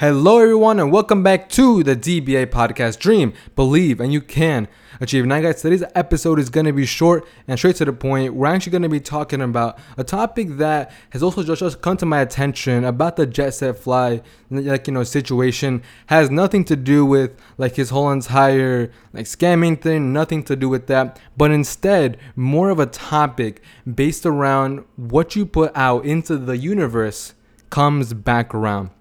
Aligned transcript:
Hello, 0.00 0.38
everyone, 0.38 0.80
and 0.80 0.90
welcome 0.90 1.22
back 1.22 1.50
to 1.50 1.82
the 1.82 1.94
DBA 1.94 2.46
podcast. 2.46 2.98
Dream, 2.98 3.34
believe, 3.54 4.00
and 4.00 4.10
you 4.10 4.22
can 4.22 4.66
achieve. 4.98 5.26
Now, 5.26 5.42
guys, 5.42 5.60
today's 5.60 5.84
episode 5.94 6.38
is 6.38 6.48
going 6.48 6.64
to 6.64 6.72
be 6.72 6.86
short 6.86 7.28
and 7.46 7.58
straight 7.58 7.76
to 7.76 7.84
the 7.84 7.92
point. 7.92 8.32
We're 8.32 8.46
actually 8.46 8.72
going 8.72 8.84
to 8.84 8.88
be 8.88 9.00
talking 9.00 9.42
about 9.42 9.78
a 9.98 10.02
topic 10.02 10.56
that 10.56 10.90
has 11.10 11.22
also 11.22 11.42
just, 11.42 11.82
come 11.82 11.98
to 11.98 12.06
my 12.06 12.20
attention 12.20 12.82
about 12.82 13.16
the 13.16 13.26
Jet 13.26 13.50
Set 13.50 13.78
Fly, 13.78 14.22
like 14.48 14.86
you 14.86 14.94
know, 14.94 15.04
situation. 15.04 15.82
Has 16.06 16.30
nothing 16.30 16.64
to 16.64 16.76
do 16.76 17.04
with 17.04 17.38
like 17.58 17.76
his 17.76 17.90
whole 17.90 18.10
entire 18.10 18.90
like 19.12 19.26
scamming 19.26 19.78
thing. 19.78 20.14
Nothing 20.14 20.42
to 20.44 20.56
do 20.56 20.70
with 20.70 20.86
that, 20.86 21.20
but 21.36 21.50
instead 21.50 22.16
more 22.34 22.70
of 22.70 22.78
a 22.78 22.86
topic 22.86 23.60
based 23.94 24.24
around 24.24 24.82
what 24.96 25.36
you 25.36 25.44
put 25.44 25.76
out 25.76 26.06
into 26.06 26.38
the 26.38 26.56
universe 26.56 27.34
comes 27.68 28.14
back 28.14 28.54
around. 28.54 28.92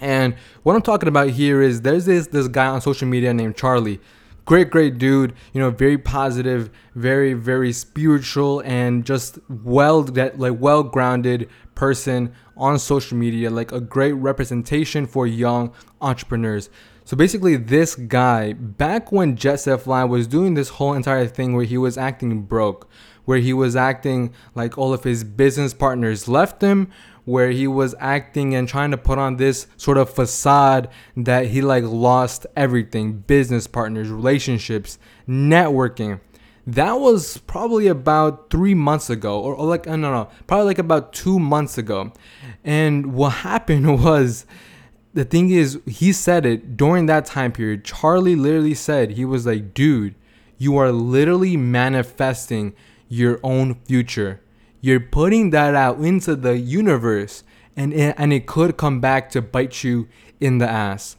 And 0.00 0.34
what 0.62 0.74
I'm 0.74 0.82
talking 0.82 1.08
about 1.08 1.30
here 1.30 1.60
is 1.62 1.82
there's 1.82 2.06
this 2.06 2.26
this 2.28 2.48
guy 2.48 2.66
on 2.66 2.80
social 2.80 3.06
media 3.06 3.32
named 3.34 3.56
Charlie. 3.56 4.00
Great, 4.46 4.70
great 4.70 4.98
dude. 4.98 5.34
You 5.52 5.60
know, 5.60 5.70
very 5.70 5.98
positive, 5.98 6.70
very, 6.94 7.34
very 7.34 7.72
spiritual, 7.72 8.60
and 8.60 9.04
just 9.04 9.38
well 9.48 10.02
that 10.02 10.38
like 10.38 10.54
well 10.58 10.82
grounded 10.82 11.48
person 11.74 12.32
on 12.56 12.78
social 12.78 13.16
media. 13.16 13.50
Like 13.50 13.70
a 13.70 13.80
great 13.80 14.12
representation 14.12 15.06
for 15.06 15.26
young 15.26 15.72
entrepreneurs. 16.00 16.70
So 17.04 17.16
basically, 17.16 17.56
this 17.56 17.94
guy 17.94 18.54
back 18.54 19.12
when 19.12 19.36
Jet 19.36 19.56
Set 19.56 19.82
Fly 19.82 20.04
was 20.04 20.26
doing 20.26 20.54
this 20.54 20.70
whole 20.70 20.94
entire 20.94 21.26
thing 21.26 21.54
where 21.54 21.64
he 21.64 21.76
was 21.76 21.98
acting 21.98 22.42
broke, 22.42 22.88
where 23.24 23.38
he 23.38 23.52
was 23.52 23.76
acting 23.76 24.32
like 24.54 24.78
all 24.78 24.94
of 24.94 25.04
his 25.04 25.24
business 25.24 25.74
partners 25.74 26.28
left 26.28 26.62
him, 26.62 26.88
where 27.30 27.52
he 27.52 27.68
was 27.68 27.94
acting 28.00 28.56
and 28.56 28.68
trying 28.68 28.90
to 28.90 28.98
put 28.98 29.16
on 29.16 29.36
this 29.36 29.68
sort 29.76 29.96
of 29.96 30.10
facade 30.10 30.88
that 31.16 31.46
he 31.46 31.62
like 31.62 31.84
lost 31.84 32.44
everything 32.56 33.12
business 33.12 33.68
partners, 33.68 34.08
relationships, 34.08 34.98
networking. 35.28 36.18
That 36.66 36.94
was 36.94 37.38
probably 37.38 37.86
about 37.86 38.50
three 38.50 38.74
months 38.74 39.10
ago, 39.10 39.40
or, 39.40 39.64
like, 39.64 39.86
uh, 39.86 39.94
no, 39.94 40.12
no, 40.12 40.28
probably 40.48 40.66
like 40.66 40.78
about 40.78 41.12
two 41.12 41.38
months 41.38 41.78
ago. 41.78 42.12
And 42.64 43.14
what 43.14 43.30
happened 43.48 44.02
was, 44.02 44.44
the 45.14 45.24
thing 45.24 45.50
is, 45.50 45.78
he 45.86 46.12
said 46.12 46.44
it 46.44 46.76
during 46.76 47.06
that 47.06 47.26
time 47.26 47.52
period. 47.52 47.84
Charlie 47.84 48.36
literally 48.36 48.74
said, 48.74 49.12
he 49.12 49.24
was 49.24 49.46
like, 49.46 49.72
dude, 49.72 50.16
you 50.58 50.76
are 50.76 50.90
literally 50.90 51.56
manifesting 51.56 52.74
your 53.08 53.38
own 53.44 53.74
future 53.86 54.40
you're 54.80 55.00
putting 55.00 55.50
that 55.50 55.74
out 55.74 55.98
into 55.98 56.34
the 56.36 56.58
universe 56.58 57.44
and 57.76 57.92
it, 57.92 58.14
and 58.18 58.32
it 58.32 58.46
could 58.46 58.76
come 58.76 59.00
back 59.00 59.30
to 59.30 59.42
bite 59.42 59.84
you 59.84 60.08
in 60.40 60.58
the 60.58 60.68
ass. 60.68 61.16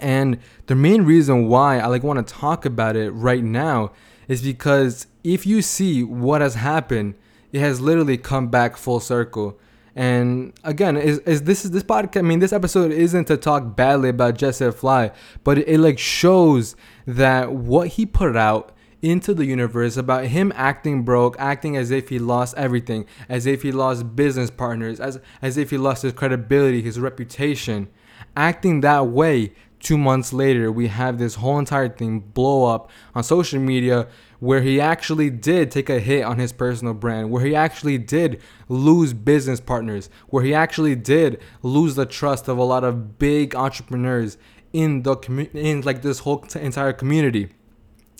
And 0.00 0.38
the 0.66 0.74
main 0.74 1.02
reason 1.02 1.48
why 1.48 1.78
I 1.78 1.86
like 1.86 2.02
want 2.02 2.26
to 2.26 2.34
talk 2.34 2.64
about 2.64 2.96
it 2.96 3.10
right 3.10 3.44
now 3.44 3.92
is 4.28 4.42
because 4.42 5.06
if 5.22 5.46
you 5.46 5.62
see 5.62 6.02
what 6.02 6.40
has 6.40 6.54
happened, 6.54 7.14
it 7.52 7.60
has 7.60 7.80
literally 7.80 8.16
come 8.16 8.48
back 8.48 8.76
full 8.76 9.00
circle. 9.00 9.58
And 9.94 10.54
again, 10.64 10.96
is, 10.96 11.18
is 11.20 11.42
this 11.42 11.64
is 11.66 11.70
this 11.72 11.82
podcast? 11.82 12.20
I 12.20 12.22
mean, 12.22 12.38
this 12.38 12.52
episode 12.52 12.92
isn't 12.92 13.26
to 13.26 13.36
talk 13.36 13.76
badly 13.76 14.08
about 14.08 14.38
Jet 14.38 14.52
Set 14.52 14.74
Fly, 14.74 15.10
but 15.44 15.58
it, 15.58 15.68
it 15.68 15.78
like 15.78 15.98
shows 15.98 16.74
that 17.06 17.52
what 17.52 17.88
he 17.88 18.06
put 18.06 18.36
out 18.36 18.74
into 19.02 19.34
the 19.34 19.44
universe 19.44 19.96
about 19.96 20.26
him 20.26 20.52
acting 20.54 21.02
broke, 21.02 21.36
acting 21.38 21.76
as 21.76 21.90
if 21.90 22.08
he 22.08 22.18
lost 22.18 22.56
everything, 22.56 23.04
as 23.28 23.46
if 23.46 23.62
he 23.62 23.72
lost 23.72 24.14
business 24.16 24.50
partners, 24.50 25.00
as, 25.00 25.20
as 25.42 25.56
if 25.56 25.70
he 25.70 25.76
lost 25.76 26.02
his 26.02 26.12
credibility, 26.12 26.80
his 26.80 27.00
reputation. 27.00 27.88
Acting 28.36 28.80
that 28.80 29.08
way, 29.08 29.52
two 29.80 29.98
months 29.98 30.32
later, 30.32 30.70
we 30.70 30.86
have 30.86 31.18
this 31.18 31.34
whole 31.34 31.58
entire 31.58 31.88
thing 31.88 32.20
blow 32.20 32.64
up 32.72 32.88
on 33.14 33.24
social 33.24 33.60
media 33.60 34.06
where 34.38 34.62
he 34.62 34.80
actually 34.80 35.30
did 35.30 35.70
take 35.70 35.90
a 35.90 36.00
hit 36.00 36.24
on 36.24 36.38
his 36.38 36.52
personal 36.52 36.94
brand, 36.94 37.30
where 37.30 37.44
he 37.44 37.54
actually 37.54 37.98
did 37.98 38.40
lose 38.68 39.12
business 39.12 39.60
partners, 39.60 40.08
where 40.28 40.42
he 40.42 40.54
actually 40.54 40.94
did 40.94 41.40
lose 41.62 41.96
the 41.96 42.06
trust 42.06 42.48
of 42.48 42.58
a 42.58 42.64
lot 42.64 42.84
of 42.84 43.18
big 43.18 43.54
entrepreneurs 43.54 44.38
in 44.72 45.02
the 45.02 45.16
community, 45.16 45.70
in 45.70 45.80
like 45.82 46.02
this 46.02 46.20
whole 46.20 46.38
t- 46.38 46.60
entire 46.60 46.92
community. 46.92 47.50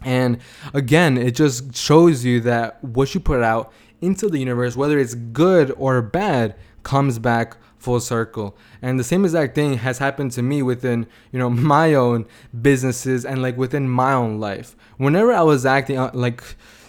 And 0.04 0.38
again, 0.74 1.16
it 1.16 1.34
just 1.34 1.74
shows 1.76 2.24
you 2.24 2.40
that 2.40 2.82
what 2.82 3.14
you 3.14 3.20
put 3.20 3.42
out 3.42 3.72
into 4.00 4.28
the 4.28 4.38
universe, 4.38 4.76
whether 4.76 4.98
it's 4.98 5.14
good 5.14 5.72
or 5.76 6.02
bad, 6.02 6.56
comes 6.82 7.18
back 7.18 7.56
full 7.78 8.00
circle. 8.00 8.56
And 8.80 8.98
the 8.98 9.04
same 9.04 9.24
exact 9.24 9.54
thing 9.54 9.78
has 9.78 9.98
happened 9.98 10.32
to 10.32 10.42
me 10.42 10.62
within, 10.62 11.06
you 11.30 11.38
know, 11.38 11.50
my 11.74 11.94
own 11.94 12.26
businesses 12.60 13.24
and 13.24 13.42
like 13.42 13.56
within 13.56 13.88
my 13.88 14.12
own 14.12 14.38
life. 14.38 14.76
Whenever 14.96 15.32
I 15.32 15.42
was 15.42 15.66
acting 15.66 15.98
like 16.14 16.42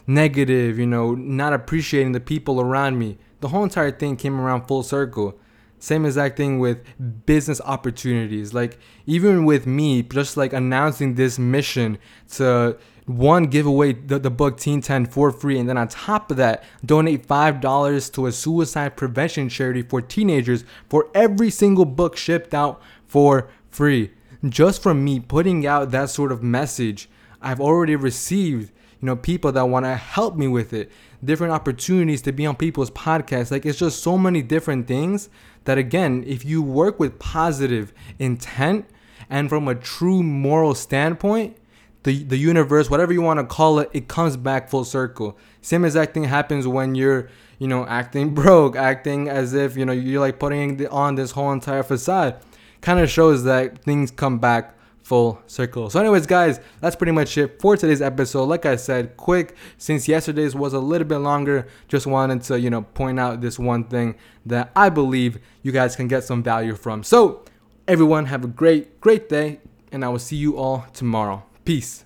negative, 0.07 0.78
you 0.80 0.85
know, 0.85 1.16
not 1.16 1.53
appreciating 1.53 2.12
the 2.12 2.19
people 2.19 2.62
around 2.62 3.00
me, 3.00 3.18
the 3.41 3.50
whole 3.50 3.63
entire 3.63 3.91
thing 3.91 4.16
came 4.16 4.40
around 4.40 4.68
full 4.68 4.84
circle. 4.84 5.40
Same 5.80 6.06
exact 6.06 6.38
thing 6.38 6.59
with 6.59 6.81
business 7.25 7.59
opportunities. 7.66 8.53
Like 8.53 8.80
even 9.06 9.44
with 9.44 9.68
me, 9.68 10.01
just 10.01 10.38
like 10.38 10.53
announcing 10.53 11.16
this 11.16 11.38
mission 11.38 11.97
to 12.35 12.78
one 13.06 13.46
give 13.46 13.66
away 13.66 13.94
the, 13.94 14.19
the 14.19 14.30
book 14.30 14.58
Teen 14.58 14.81
10 14.81 15.08
for 15.08 15.31
free. 15.31 15.59
And 15.59 15.68
then 15.68 15.78
on 15.78 15.88
top 15.88 16.31
of 16.31 16.38
that 16.38 16.64
donate 16.86 17.28
$5 17.28 18.14
to 18.14 18.25
a 18.28 18.31
suicide 18.31 18.96
prevention 18.96 19.50
charity 19.50 19.81
for 19.81 20.02
teenagers 20.02 20.64
for 20.90 21.09
every 21.13 21.50
single 21.50 21.86
book 21.86 22.16
shipped 22.16 22.53
out 22.53 22.81
for 23.08 23.50
free. 23.69 24.12
Just 24.47 24.81
from 24.81 25.03
me 25.03 25.19
putting 25.19 25.66
out 25.66 25.92
that 25.92 26.09
sort 26.09 26.31
of 26.31 26.44
message 26.44 27.09
i've 27.42 27.59
already 27.59 27.96
received 27.96 28.72
you 29.02 29.08
know 29.08 29.18
people 29.18 29.52
that 29.52 29.66
want 29.66 29.86
to 29.86 29.96
help 29.96 30.38
me 30.38 30.47
with 30.47 30.72
it. 30.72 30.90
Different 31.22 31.52
opportunities 31.52 32.22
to 32.22 32.31
be 32.31 32.46
on 32.46 32.56
people's 32.56 32.90
podcasts. 32.92 33.52
Like 33.52 33.66
it's 33.66 33.78
just 33.78 34.02
so 34.02 34.18
many 34.18 34.42
different 34.42 34.88
things 34.88 35.30
that 35.66 35.78
again 35.78 36.24
if 36.25 36.46
you 36.46 36.62
work 36.62 37.02
with 37.02 37.19
positive 37.19 37.94
intent 38.18 38.86
and 39.30 39.50
from 39.50 39.68
a 39.68 39.75
true 39.75 40.24
moral 40.24 40.74
standpoint 40.74 41.58
the 42.03 42.24
the 42.24 42.38
universe, 42.38 42.90
whatever 42.90 43.14
you 43.14 43.22
want 43.22 43.40
to 43.40 43.46
call 43.46 43.80
it, 43.80 43.90
it 43.94 44.08
comes 44.08 44.38
back 44.38 44.69
full 44.69 44.84
circle. 44.86 45.38
Same 45.62 45.86
exact 45.86 46.14
thing 46.14 46.25
happens 46.25 46.68
when 46.68 46.96
you're, 46.96 47.30
you 47.59 47.68
know, 47.68 47.86
acting 47.88 48.34
broke, 48.34 48.75
acting 48.75 49.30
as 49.30 49.53
if 49.53 49.75
you 49.78 49.86
know 49.86 49.94
you're 49.94 50.22
like 50.22 50.40
putting 50.40 50.86
on 50.88 51.16
this 51.16 51.31
whole 51.31 51.52
entire 51.52 51.84
facade. 51.84 52.42
Kind 52.81 53.00
of 53.00 53.09
shows 53.09 53.46
that 53.46 53.81
things 53.84 54.12
come 54.12 54.40
back 54.40 54.75
full 55.03 55.42
circle. 55.47 55.90
So, 55.90 56.00
anyways, 56.00 56.25
guys, 56.25 56.59
that's 56.81 56.96
pretty 56.96 57.12
much 57.12 57.38
it 57.38 57.62
for 57.62 57.78
today's 57.78 58.02
episode. 58.02 58.46
Like 58.46 58.66
I 58.66 58.75
said, 58.75 59.16
quick 59.16 59.56
since 59.78 60.08
yesterday's 60.08 60.56
was 60.56 60.74
a 60.74 60.80
little 60.80 61.08
bit 61.08 61.19
longer. 61.19 61.68
Just 61.88 62.06
wanted 62.06 62.42
to 62.44 62.59
you 62.59 62.69
know 62.69 62.81
point 62.81 63.19
out 63.19 63.40
this 63.40 63.58
one 63.58 63.86
thing 63.86 64.16
that 64.46 64.72
I 64.75 64.90
believe 64.90 65.40
you 65.62 65.72
guys 65.72 65.96
can 65.96 66.09
get 66.09 66.25
some 66.25 66.44
value 66.44 66.75
from. 66.75 67.03
So, 67.03 67.46
everyone, 67.88 68.25
have 68.25 68.44
a 68.44 68.47
great 68.47 69.00
great 69.00 69.30
day, 69.30 69.62
and 69.92 70.03
I 70.03 70.09
will 70.09 70.19
see 70.19 70.36
you 70.36 70.58
all 70.58 70.86
tomorrow. 70.94 71.44
Peace. 71.66 72.03